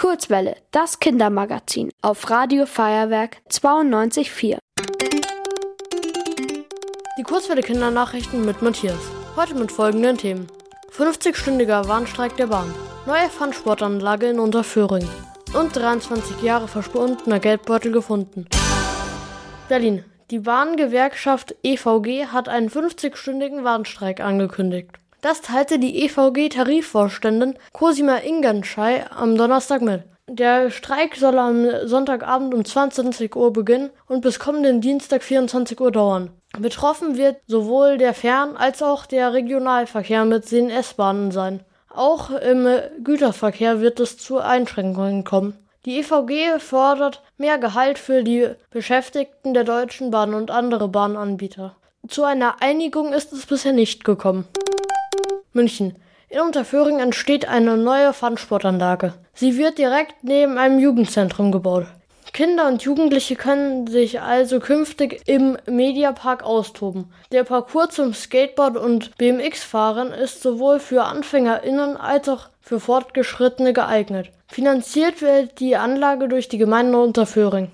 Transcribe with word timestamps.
Kurzwelle, 0.00 0.56
das 0.70 0.98
Kindermagazin 0.98 1.90
auf 2.00 2.30
Radio 2.30 2.64
Feuerwerk 2.64 3.36
92.4. 3.50 4.56
Die 7.18 7.22
Kurzwelle 7.22 7.60
Kindernachrichten 7.60 8.46
mit 8.46 8.62
Matthias. 8.62 8.96
Heute 9.36 9.54
mit 9.56 9.70
folgenden 9.70 10.16
Themen. 10.16 10.46
50-stündiger 10.96 11.86
Warnstreik 11.86 12.34
der 12.38 12.46
Bahn. 12.46 12.74
Neue 13.04 13.28
Fun-Sportanlage 13.28 14.30
in 14.30 14.38
Unterföhring. 14.38 15.06
Und 15.52 15.76
23 15.76 16.40
Jahre 16.40 16.66
verschwundener 16.66 17.38
Geldbeutel 17.38 17.92
gefunden. 17.92 18.46
Berlin. 19.68 20.02
Die 20.30 20.38
Bahngewerkschaft 20.38 21.56
EVG 21.62 22.28
hat 22.28 22.48
einen 22.48 22.70
50-stündigen 22.70 23.64
Warnstreik 23.64 24.20
angekündigt. 24.20 24.99
Das 25.22 25.42
teilte 25.42 25.78
die 25.78 26.02
EVG-Tarifvorständin 26.04 27.58
Cosima 27.72 28.16
Ingenschei 28.16 29.04
am 29.10 29.36
Donnerstag 29.36 29.82
mit. 29.82 30.04
Der 30.28 30.70
Streik 30.70 31.16
soll 31.16 31.38
am 31.38 31.66
Sonntagabend 31.84 32.54
um 32.54 32.64
22 32.64 33.34
Uhr 33.36 33.52
beginnen 33.52 33.90
und 34.06 34.22
bis 34.22 34.38
kommenden 34.38 34.80
Dienstag 34.80 35.22
24 35.22 35.78
Uhr 35.78 35.90
dauern. 35.90 36.30
Betroffen 36.58 37.18
wird 37.18 37.36
sowohl 37.46 37.98
der 37.98 38.14
Fern- 38.14 38.56
als 38.56 38.82
auch 38.82 39.04
der 39.04 39.34
Regionalverkehr 39.34 40.24
mit 40.24 40.50
den 40.50 40.70
S-Bahnen 40.70 41.32
sein. 41.32 41.60
Auch 41.92 42.30
im 42.30 42.66
Güterverkehr 43.02 43.80
wird 43.80 44.00
es 44.00 44.16
zu 44.16 44.38
Einschränkungen 44.38 45.24
kommen. 45.24 45.58
Die 45.84 45.98
EVG 45.98 46.60
fordert 46.60 47.22
mehr 47.36 47.58
Gehalt 47.58 47.98
für 47.98 48.22
die 48.22 48.48
Beschäftigten 48.70 49.52
der 49.52 49.64
Deutschen 49.64 50.10
Bahn 50.10 50.32
und 50.32 50.50
andere 50.50 50.88
Bahnanbieter. 50.88 51.76
Zu 52.08 52.24
einer 52.24 52.62
Einigung 52.62 53.12
ist 53.12 53.32
es 53.32 53.46
bisher 53.46 53.72
nicht 53.72 54.04
gekommen. 54.04 54.46
München. 55.52 55.96
In 56.28 56.40
Unterföhring 56.40 57.00
entsteht 57.00 57.48
eine 57.48 57.76
neue 57.76 58.12
Fun-Sportanlage. 58.12 59.14
Sie 59.34 59.58
wird 59.58 59.78
direkt 59.78 60.22
neben 60.22 60.58
einem 60.58 60.78
Jugendzentrum 60.78 61.50
gebaut. 61.50 61.86
Kinder 62.32 62.68
und 62.68 62.82
Jugendliche 62.82 63.34
können 63.34 63.88
sich 63.88 64.20
also 64.20 64.60
künftig 64.60 65.22
im 65.26 65.58
Mediapark 65.66 66.44
austoben. 66.44 67.12
Der 67.32 67.44
Parcours 67.44 67.90
zum 67.90 68.14
Skateboard 68.14 68.76
und 68.76 69.16
BMX-Fahren 69.18 70.12
ist 70.12 70.42
sowohl 70.42 70.78
für 70.78 71.04
AnfängerInnen 71.04 71.96
als 71.96 72.28
auch 72.28 72.48
für 72.60 72.78
Fortgeschrittene 72.78 73.72
geeignet. 73.72 74.30
Finanziert 74.46 75.22
wird 75.22 75.58
die 75.58 75.76
Anlage 75.76 76.28
durch 76.28 76.48
die 76.48 76.58
Gemeinde 76.58 77.00
Unterföhring. 77.00 77.72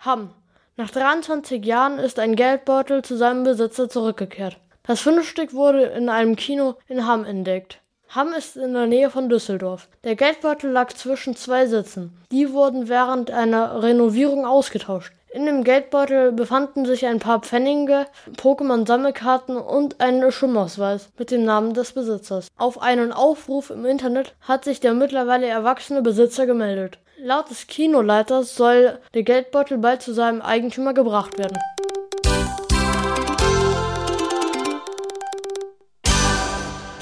Hamm. 0.00 0.30
Nach 0.76 0.90
23 0.90 1.64
Jahren 1.64 1.98
ist 1.98 2.18
ein 2.18 2.36
Geldbeutel 2.36 3.02
zu 3.02 3.16
seinem 3.16 3.44
Besitzer 3.44 3.88
zurückgekehrt. 3.88 4.58
Das 4.86 5.00
Fundstück 5.00 5.52
wurde 5.52 5.82
in 5.82 6.08
einem 6.08 6.36
Kino 6.36 6.74
in 6.86 7.08
Hamm 7.08 7.24
entdeckt. 7.24 7.80
Hamm 8.08 8.32
ist 8.32 8.56
in 8.56 8.72
der 8.72 8.86
Nähe 8.86 9.10
von 9.10 9.28
Düsseldorf. 9.28 9.88
Der 10.04 10.14
Geldbeutel 10.14 10.70
lag 10.70 10.92
zwischen 10.92 11.34
zwei 11.34 11.66
Sitzen. 11.66 12.16
Die 12.30 12.52
wurden 12.52 12.88
während 12.88 13.32
einer 13.32 13.82
Renovierung 13.82 14.46
ausgetauscht. 14.46 15.12
In 15.32 15.44
dem 15.44 15.64
Geldbeutel 15.64 16.30
befanden 16.30 16.86
sich 16.86 17.04
ein 17.04 17.18
paar 17.18 17.40
Pfennige, 17.40 18.06
Pokémon-Sammelkarten 18.36 19.56
und 19.56 20.00
ein 20.00 20.30
Schwimmausweis 20.30 21.08
mit 21.18 21.32
dem 21.32 21.44
Namen 21.44 21.74
des 21.74 21.92
Besitzers. 21.92 22.46
Auf 22.56 22.80
einen 22.80 23.12
Aufruf 23.12 23.70
im 23.70 23.84
Internet 23.86 24.36
hat 24.40 24.64
sich 24.64 24.78
der 24.78 24.94
mittlerweile 24.94 25.48
erwachsene 25.48 26.00
Besitzer 26.00 26.46
gemeldet. 26.46 26.98
Laut 27.18 27.50
des 27.50 27.66
Kinoleiters 27.66 28.54
soll 28.54 29.00
der 29.14 29.24
Geldbeutel 29.24 29.78
bald 29.78 30.00
zu 30.00 30.14
seinem 30.14 30.42
Eigentümer 30.42 30.94
gebracht 30.94 31.38
werden. 31.38 31.58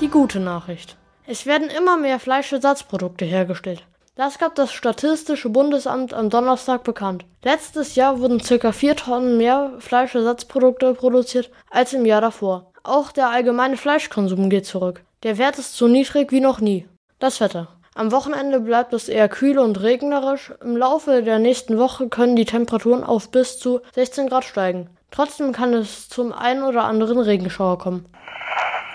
Die 0.00 0.08
gute 0.08 0.40
Nachricht. 0.40 0.96
Es 1.26 1.46
werden 1.46 1.70
immer 1.70 1.96
mehr 1.96 2.18
Fleischersatzprodukte 2.18 3.24
hergestellt. 3.24 3.86
Das 4.16 4.38
gab 4.38 4.56
das 4.56 4.72
Statistische 4.72 5.48
Bundesamt 5.48 6.12
am 6.12 6.30
Donnerstag 6.30 6.82
bekannt. 6.82 7.24
Letztes 7.44 7.94
Jahr 7.94 8.20
wurden 8.20 8.38
ca. 8.38 8.72
4 8.72 8.96
Tonnen 8.96 9.36
mehr 9.38 9.72
Fleischersatzprodukte 9.78 10.94
produziert 10.94 11.50
als 11.70 11.92
im 11.92 12.04
Jahr 12.04 12.20
davor. 12.20 12.72
Auch 12.82 13.12
der 13.12 13.30
allgemeine 13.30 13.76
Fleischkonsum 13.76 14.50
geht 14.50 14.66
zurück. 14.66 15.04
Der 15.22 15.38
Wert 15.38 15.58
ist 15.58 15.76
so 15.76 15.86
niedrig 15.86 16.32
wie 16.32 16.40
noch 16.40 16.60
nie. 16.60 16.86
Das 17.20 17.40
Wetter. 17.40 17.68
Am 17.94 18.10
Wochenende 18.10 18.58
bleibt 18.58 18.92
es 18.92 19.08
eher 19.08 19.28
kühl 19.28 19.58
und 19.58 19.80
regnerisch. 19.80 20.52
Im 20.60 20.76
Laufe 20.76 21.22
der 21.22 21.38
nächsten 21.38 21.78
Woche 21.78 22.08
können 22.08 22.34
die 22.34 22.44
Temperaturen 22.44 23.04
auf 23.04 23.30
bis 23.30 23.60
zu 23.60 23.80
16 23.94 24.28
Grad 24.28 24.44
steigen. 24.44 24.90
Trotzdem 25.12 25.52
kann 25.52 25.72
es 25.72 26.08
zum 26.08 26.32
einen 26.32 26.64
oder 26.64 26.82
anderen 26.84 27.20
Regenschauer 27.20 27.78
kommen. 27.78 28.06